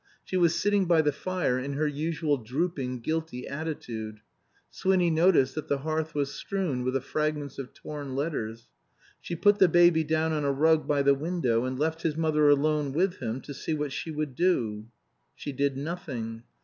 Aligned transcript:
She 0.23 0.35
was 0.35 0.59
sitting 0.59 0.85
by 0.87 1.03
the 1.03 1.11
fire 1.11 1.59
in 1.59 1.73
her 1.73 1.85
usual 1.85 2.37
drooping 2.37 3.01
guilty 3.01 3.47
attitude. 3.47 4.21
Swinny 4.71 5.11
noticed 5.11 5.53
that 5.53 5.67
the 5.67 5.77
hearth 5.77 6.15
was 6.15 6.33
strewn 6.33 6.83
with 6.83 6.95
the 6.95 7.01
fragments 7.01 7.59
of 7.59 7.71
torn 7.75 8.15
letters. 8.15 8.65
She 9.21 9.35
put 9.35 9.59
the 9.59 9.67
baby 9.69 10.03
down 10.03 10.33
on 10.33 10.43
a 10.43 10.51
rug 10.51 10.87
by 10.87 11.03
the 11.03 11.13
window, 11.13 11.65
and 11.65 11.77
left 11.77 12.01
his 12.01 12.17
mother 12.17 12.49
alone 12.49 12.93
with 12.93 13.17
him 13.17 13.41
to 13.41 13.53
see 13.53 13.75
what 13.75 13.91
she 13.91 14.09
would 14.09 14.33
do. 14.33 14.87
She 15.35 15.51
did 15.51 15.77
nothing. 15.77 16.45